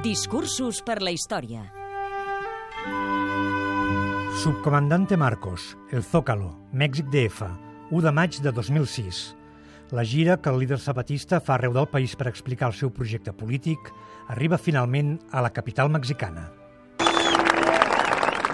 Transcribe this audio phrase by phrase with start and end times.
[0.00, 1.60] Discursos per la història.
[4.40, 7.44] Subcomandante Marcos, El Zócalo, Mèxic DF,
[7.90, 9.18] 1 de maig de 2006.
[9.92, 13.34] La gira que el líder zapatista fa arreu del país per explicar el seu projecte
[13.36, 13.92] polític
[14.32, 16.48] arriba finalment a la capital mexicana.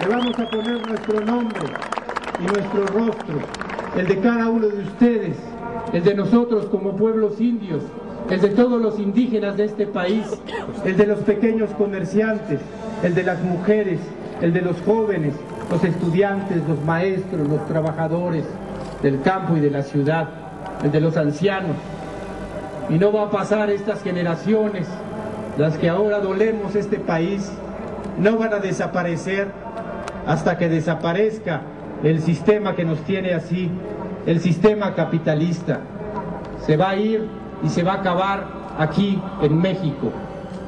[0.01, 1.71] Le vamos a poner nuestro nombre
[2.41, 3.39] y nuestro rostro,
[3.97, 5.37] el de cada uno de ustedes,
[5.93, 7.83] el de nosotros como pueblos indios,
[8.31, 10.27] el de todos los indígenas de este país,
[10.85, 12.61] el de los pequeños comerciantes,
[13.03, 14.01] el de las mujeres,
[14.43, 15.35] el de los jóvenes,
[15.71, 18.45] los estudiantes, los maestros, los trabajadores
[19.03, 20.29] del campo y de la ciudad,
[20.85, 21.77] el de los ancianos.
[22.91, 24.87] Y no va a pasar estas generaciones,
[25.57, 27.51] las que ahora dolemos este país,
[28.19, 29.49] no van a desaparecer
[30.27, 31.63] hasta que desaparezca
[32.03, 33.71] el sistema que nos tiene así,
[34.27, 35.81] el sistema capitalista.
[36.65, 37.27] Se va a ir
[37.63, 38.45] y se va a acabar
[38.79, 40.11] aquí en México.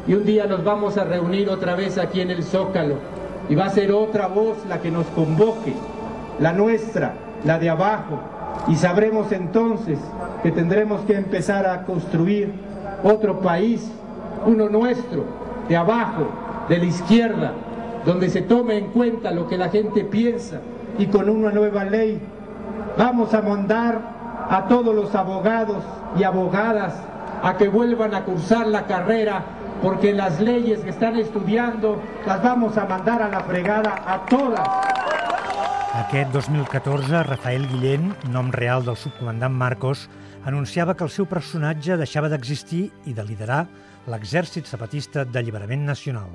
[0.07, 2.97] Y un día nos vamos a reunir otra vez aquí en el Zócalo
[3.49, 5.75] y va a ser otra voz la que nos convoque,
[6.41, 8.19] la nuestra, la de abajo.
[8.69, 9.99] Y sabremos entonces
[10.43, 12.53] que tendremos que empezar a construir
[13.03, 13.91] otro país,
[14.47, 15.25] uno nuestro,
[15.69, 16.29] de abajo,
[16.69, 17.53] de la izquierda,
[18.07, 20.61] donde se tome en cuenta lo que la gente piensa
[20.99, 22.21] y con una nueva ley.
[22.97, 24.01] Vamos a mandar
[24.49, 25.85] a todos los abogados
[26.19, 26.95] y abogadas
[27.43, 29.45] a que vuelvan a cursar la carrera
[29.83, 34.69] porque las leyes que están estudiando las vamos a mandar a la fregada a todas.
[35.95, 40.09] Aquest 2014, Rafael Guillén, nom real del subcomandant Marcos,
[40.45, 43.65] anunciava que el seu personatge deixava d'existir i de liderar
[44.09, 46.31] l'exèrcit zapatista d'alliberament nacional.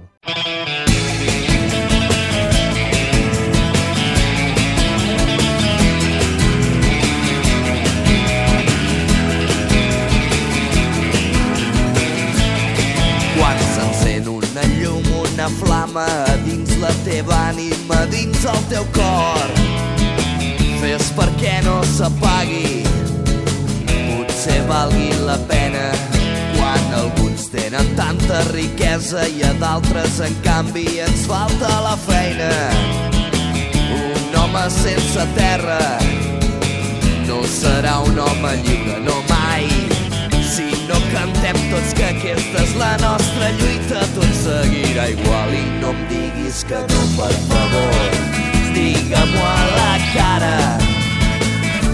[15.34, 16.06] Una flama
[16.46, 19.54] dins la teva ànima, dins el teu cor.
[20.82, 22.84] Fes perquè no s'apagui,
[23.88, 25.88] potser valgui la pena
[26.54, 32.54] quan alguns tenen tanta riquesa i a d'altres, en canvi, ens falta la feina.
[33.98, 35.82] Un home sense terra
[37.26, 39.18] no serà un home lliure, no
[41.14, 46.64] cantem tots que aquesta és la nostra lluita, tot seguirà igual i no em diguis
[46.70, 48.18] que no, per favor.
[48.74, 50.56] Digue-m'ho a la cara,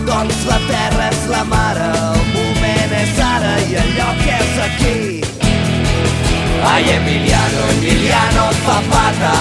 [0.08, 5.00] doncs la terra és la mare, el moment és ara i el lloc és aquí.
[6.70, 9.36] Ai, Emiliano, Emiliano Zapata,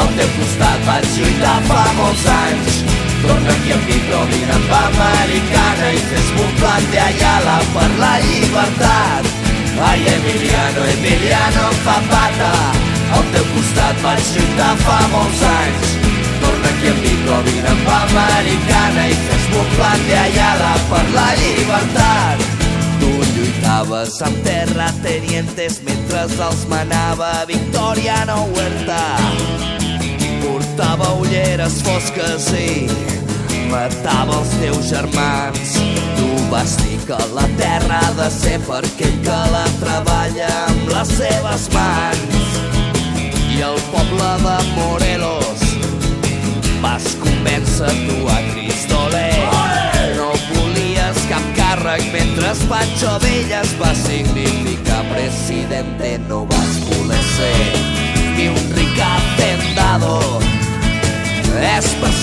[0.00, 2.82] al teu costat vaig lluitar fa molts anys.
[3.24, 7.90] Torna aquí amb mi, però vine amb americana i fes-me un plan de Ayala per
[8.02, 8.33] la llibertat.
[8.56, 12.52] Ai, Emiliano, Emiliano Zapata,
[13.10, 15.88] al teu costat vaig lluitar fa molts anys.
[16.38, 20.04] Torna aquí amb mi, però vine amb americana i fes-me un plan
[20.90, 22.44] per la llibertat.
[23.00, 29.02] Tu lluitaves amb terratenientes mentre els manava Victoriano Huerta.
[30.44, 35.74] Portava ulleres fosques i matava els teus germans.
[36.14, 40.92] Tu vas dir que la terra ha de ser per aquell que la treballa amb
[40.92, 42.48] les seves mans.
[43.54, 45.64] I el poble de Morelos
[46.82, 49.34] vas convèncer tu a Cristoler.
[50.18, 57.54] No volies cap càrrec mentre Pancho Villa es va significar presidente no vas voler ser
[58.36, 60.43] ni un ric hacendado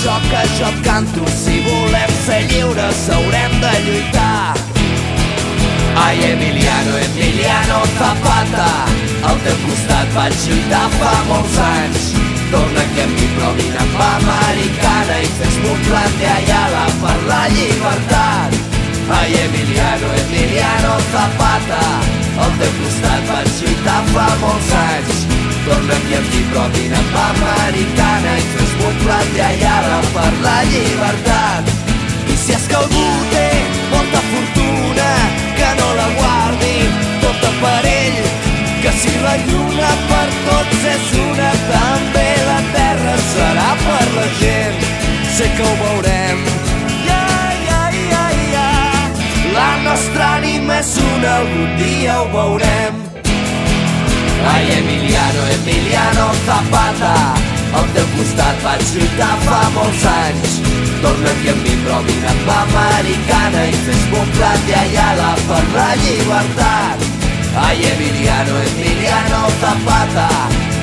[0.02, 1.26] això que jo et canto.
[1.38, 4.54] Si volem ser lliures haurem de lluitar.
[5.96, 8.72] Ai, Emiliano, Emiliano Zapata
[9.30, 12.08] al teu costat vaig lluitar fa molts anys.
[12.50, 17.20] Torna aquí amb mi, però vine amb americana i fes-me un plan de Ayala per
[17.30, 18.58] la llibertat.
[19.20, 21.86] Ai, Emiliano, Emiliano Zapata
[22.42, 27.18] al teu costat vaig lluitar fa molts anys Torna aquí amb mi, però vine amb
[27.22, 31.70] americana i fes-me de Ayala per la llibertat.
[32.34, 33.04] I si és que algú
[33.34, 33.48] té
[33.92, 35.10] molta fortuna
[35.60, 36.78] que no la guardi
[37.22, 38.18] tota per ell
[38.82, 44.82] que si la lluna per tots és una també la terra serà per la gent.
[45.38, 46.44] Sé que ho veurem.
[47.06, 47.22] Ja,
[47.68, 48.26] ja, ja,
[48.56, 48.68] ja.
[49.54, 53.11] la nostra ànima és una algun dia ho veurem
[54.46, 57.34] Ai, Emiliano, Emiliano Zapata,
[57.78, 60.56] al teu costat vaig lluitar fa molts anys.
[61.02, 65.64] Torna aquí amb mi, però vine amb americana i fes-me un plat de Ayala per
[65.76, 67.06] la llibertat.
[67.66, 70.30] Ai, Emiliano, Emiliano Zapata,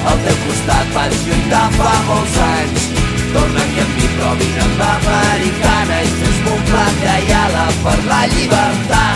[0.09, 2.89] al teu costat vaig lluitar fa molts anys.
[3.33, 8.25] Torna aquí amb mi, però vine amb americana i fes-me un plat iala per la
[8.33, 9.08] llibertat.